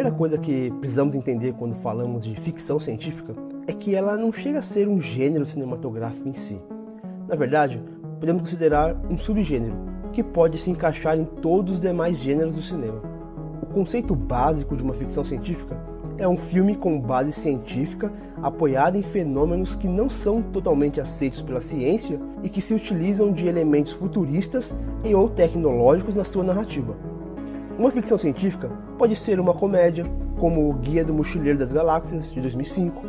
[0.00, 3.34] primeira coisa que precisamos entender quando falamos de ficção científica
[3.66, 6.58] é que ela não chega a ser um gênero cinematográfico em si.
[7.28, 7.82] Na verdade,
[8.18, 9.76] podemos considerar um subgênero
[10.10, 13.02] que pode se encaixar em todos os demais gêneros do cinema.
[13.60, 15.76] O conceito básico de uma ficção científica
[16.16, 18.10] é um filme com base científica
[18.42, 23.46] apoiado em fenômenos que não são totalmente aceitos pela ciência e que se utilizam de
[23.46, 24.74] elementos futuristas
[25.04, 27.09] e ou tecnológicos na sua narrativa.
[27.80, 30.04] Uma ficção científica pode ser uma comédia,
[30.38, 33.02] como o Guia do Mochileiro das Galáxias, de 2005.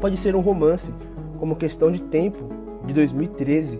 [0.00, 0.90] Pode ser um romance,
[1.38, 2.48] como Questão de Tempo,
[2.86, 3.78] de 2013.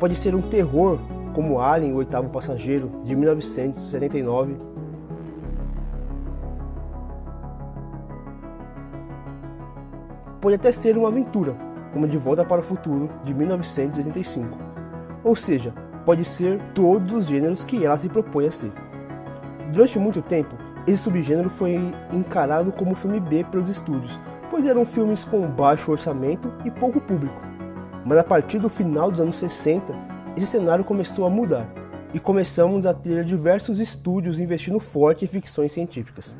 [0.00, 0.98] Pode ser um terror,
[1.32, 4.56] como Alien, o Oitavo Passageiro, de 1979.
[10.40, 11.65] Pode até ser uma aventura,
[11.96, 14.58] como De Volta para o Futuro, de 1985.
[15.24, 15.72] Ou seja,
[16.04, 18.70] pode ser todos os gêneros que ela se propõe a ser.
[19.72, 20.54] Durante muito tempo,
[20.86, 21.80] esse subgênero foi
[22.12, 27.40] encarado como filme B pelos estúdios, pois eram filmes com baixo orçamento e pouco público.
[28.04, 29.94] Mas a partir do final dos anos 60,
[30.36, 31.66] esse cenário começou a mudar
[32.12, 36.36] e começamos a ter diversos estúdios investindo forte em ficções científicas.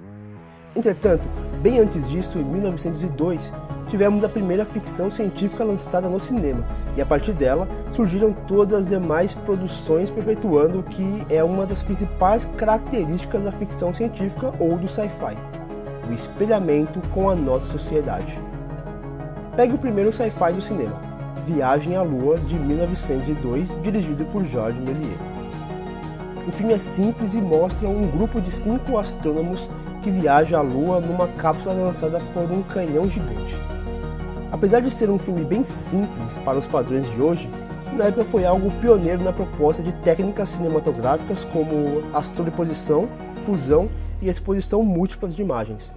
[0.77, 1.25] Entretanto,
[1.63, 3.55] bem antes disso, em 1902,
[3.89, 6.65] tivemos a primeira ficção científica lançada no cinema,
[6.97, 11.83] e a partir dela surgiram todas as demais produções perpetuando o que é uma das
[11.83, 15.37] principais características da ficção científica ou do sci-fi:
[16.09, 18.39] o espelhamento com a nossa sociedade.
[19.57, 21.01] Pegue o primeiro sci-fi do cinema,
[21.47, 25.37] Viagem à Lua, de 1902, dirigido por Georges Méliès.
[26.47, 29.69] O filme é simples e mostra um grupo de cinco astrônomos
[30.03, 33.76] que viaja à Lua numa cápsula lançada por um canhão gigante.
[34.57, 37.47] Apesar de ser um filme bem simples para os padrões de hoje,
[37.93, 43.07] na época foi algo pioneiro na proposta de técnicas cinematográficas como astrodeposição,
[43.37, 43.91] fusão
[44.23, 45.95] e exposição múltipla de imagens.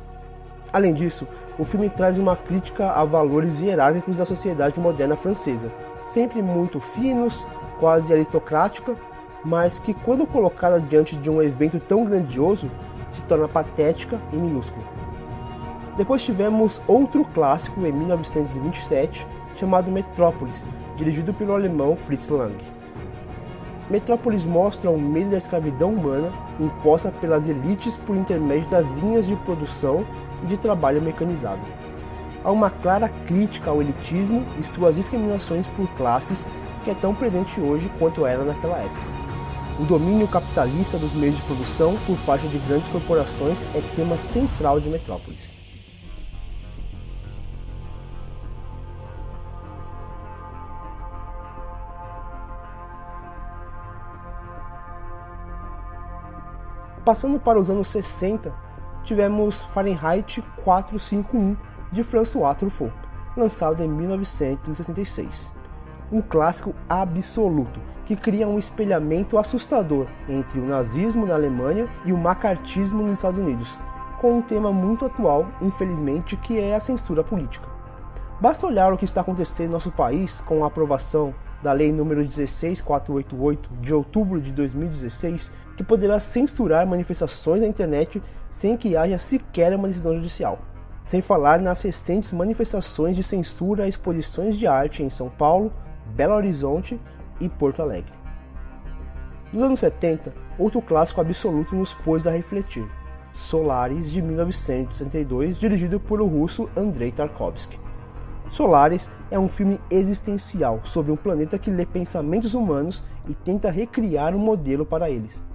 [0.74, 1.26] Além disso,
[1.58, 5.72] o filme traz uma crítica a valores hierárquicos da sociedade moderna francesa,
[6.06, 7.48] sempre muito finos,
[7.80, 8.94] quase aristocrática,
[9.42, 12.70] mas que, quando colocada diante de um evento tão grandioso,
[13.10, 14.99] se torna patética e minúscula.
[16.00, 19.28] Depois tivemos outro clássico em 1927
[19.58, 20.66] chamado Metrópolis,
[20.96, 22.56] dirigido pelo alemão Fritz Lang.
[23.90, 29.36] Metrópolis mostra o medo da escravidão humana imposta pelas elites por intermédio das linhas de
[29.36, 30.06] produção
[30.42, 31.60] e de trabalho mecanizado.
[32.46, 36.48] Há uma clara crítica ao elitismo e suas discriminações por classes
[36.86, 39.02] que é tão presente hoje quanto era naquela época.
[39.78, 44.80] O domínio capitalista dos meios de produção por parte de grandes corporações é tema central
[44.80, 45.59] de Metrópolis.
[57.10, 58.54] Passando para os anos 60,
[59.04, 61.58] tivemos Fahrenheit 451
[61.92, 62.94] de François Truffaut,
[63.36, 65.52] lançado em 1966.
[66.12, 72.18] Um clássico absoluto que cria um espelhamento assustador entre o nazismo na Alemanha e o
[72.18, 73.80] macartismo nos Estados Unidos,
[74.22, 77.68] com um tema muito atual, infelizmente, que é a censura política.
[78.40, 82.28] Basta olhar o que está acontecendo em nosso país com a aprovação da Lei nº
[82.28, 89.76] 16488 de outubro de 2016, que poderá censurar manifestações na internet sem que haja sequer
[89.76, 90.60] uma decisão judicial.
[91.04, 95.74] Sem falar nas recentes manifestações de censura a exposições de arte em São Paulo,
[96.16, 97.00] Belo Horizonte
[97.40, 98.14] e Porto Alegre.
[99.52, 102.88] Nos anos 70, outro clássico absoluto nos pôs a refletir.
[103.34, 107.89] Solaris, de 1962, dirigido pelo russo Andrei Tarkovsky.
[108.50, 114.36] Solaris é um filme existencial sobre um planeta que lê pensamentos humanos e tenta recriar
[114.36, 115.46] um modelo para eles.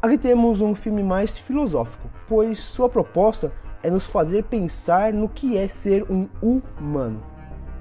[0.00, 3.52] Aqui temos um filme mais filosófico, pois sua proposta
[3.82, 7.22] é nos fazer pensar no que é ser um humano.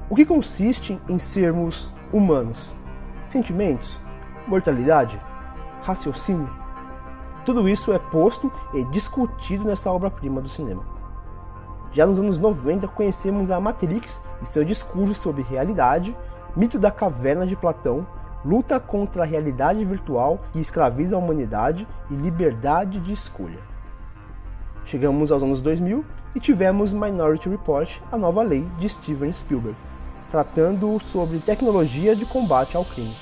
[0.10, 2.74] O que consiste em sermos humanos?
[3.28, 4.00] Sentimentos?
[4.48, 5.22] Mortalidade?
[5.82, 6.50] Raciocínio?
[7.46, 10.97] Tudo isso é posto e discutido nessa obra-prima do cinema.
[11.98, 16.16] Já nos anos 90 conhecemos a Matrix e seu discurso sobre realidade,
[16.56, 18.06] mito da caverna de Platão,
[18.46, 23.58] luta contra a realidade virtual que escraviza a humanidade e liberdade de escolha.
[24.86, 26.06] Chegamos aos anos 2000
[26.36, 29.76] e tivemos Minority Report, a nova lei de Steven Spielberg,
[30.30, 33.16] tratando sobre tecnologia de combate ao crime.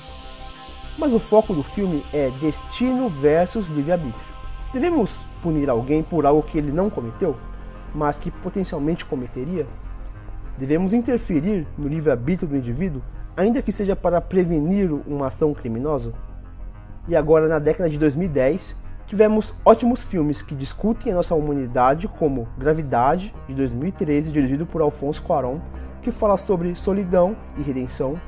[0.98, 4.36] Mas o foco do filme é destino versus livre-arbítrio.
[4.70, 7.38] Devemos punir alguém por algo que ele não cometeu?
[7.96, 9.66] Mas que potencialmente cometeria?
[10.58, 13.02] Devemos interferir no livre-arbítrio do indivíduo
[13.36, 16.12] ainda que seja para prevenir uma ação criminosa?
[17.06, 18.74] E agora, na década de 2010,
[19.06, 25.22] tivemos ótimos filmes que discutem a nossa humanidade, como Gravidade, de 2013, dirigido por Alfonso
[25.22, 25.60] Cuarón,
[26.02, 28.20] que fala sobre solidão e redenção.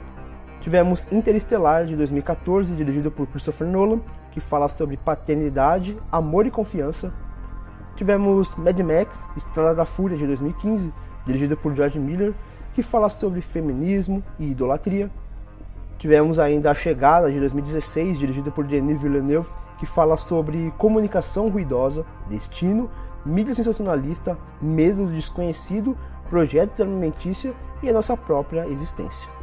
[0.60, 4.00] Tivemos Interestelar, de 2014, dirigido por Christopher Nolan,
[4.30, 7.12] que fala sobre paternidade, amor e confiança.
[7.98, 10.92] Tivemos Mad Max, Estrada da Fúria, de 2015,
[11.26, 12.32] dirigido por George Miller,
[12.72, 15.10] que fala sobre feminismo e idolatria.
[15.98, 19.48] Tivemos ainda A Chegada, de 2016, dirigido por Denis Villeneuve,
[19.80, 22.88] que fala sobre comunicação ruidosa, destino,
[23.26, 25.98] mídia sensacionalista, medo do desconhecido,
[26.30, 27.52] projetos armamentícia
[27.82, 29.37] e a nossa própria existência.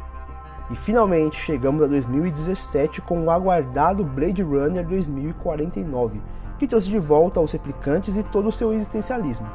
[0.68, 6.20] E finalmente chegamos a 2017 com o aguardado Blade Runner 2049,
[6.58, 9.46] que trouxe de volta os replicantes e todo o seu existencialismo.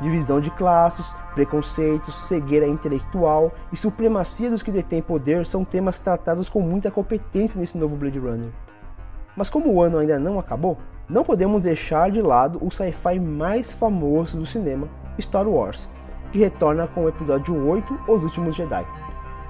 [0.00, 6.48] Divisão de classes, preconceitos, cegueira intelectual e supremacia dos que detêm poder são temas tratados
[6.48, 8.50] com muita competência nesse novo Blade Runner.
[9.36, 10.78] Mas como o ano ainda não acabou,
[11.08, 14.88] não podemos deixar de lado o sci-fi mais famoso do cinema,
[15.20, 15.88] Star Wars,
[16.32, 18.86] que retorna com o episódio 8, Os Últimos Jedi.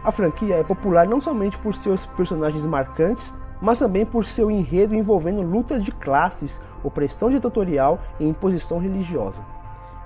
[0.03, 4.95] A franquia é popular não somente por seus personagens marcantes, mas também por seu enredo
[4.95, 9.41] envolvendo lutas de classes, opressão ditatorial e imposição religiosa.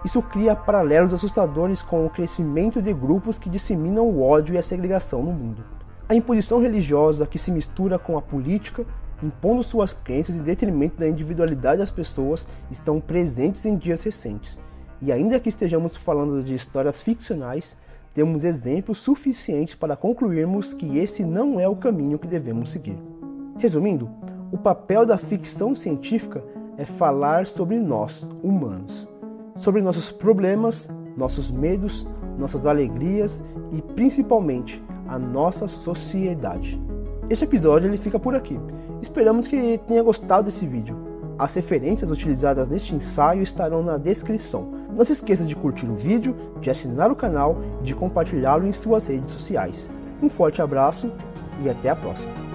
[0.05, 4.63] Isso cria paralelos assustadores com o crescimento de grupos que disseminam o ódio e a
[4.63, 5.65] segregação no mundo.
[6.09, 8.85] A imposição religiosa que se mistura com a política,
[9.23, 14.59] impondo suas crenças em detrimento da individualidade das pessoas, estão presentes em dias recentes.
[15.01, 17.77] E ainda que estejamos falando de histórias ficcionais,
[18.15, 22.97] temos exemplos suficientes para concluirmos que esse não é o caminho que devemos seguir.
[23.59, 24.09] Resumindo,
[24.53, 26.43] o papel da ficção científica
[26.79, 29.09] é falar sobre nós, humanos,
[29.57, 32.07] sobre nossos problemas, nossos medos,
[32.39, 36.81] nossas alegrias e principalmente a nossa sociedade.
[37.29, 38.59] Este episódio ele fica por aqui.
[39.03, 41.14] Esperamos que tenha gostado desse vídeo.
[41.39, 44.69] As referências utilizadas neste ensaio estarão na descrição.
[44.95, 48.73] Não se esqueça de curtir o vídeo, de assinar o canal e de compartilhá-lo em
[48.73, 49.91] suas redes sociais.
[50.23, 51.11] Um forte abraço
[51.63, 52.54] e até a próxima!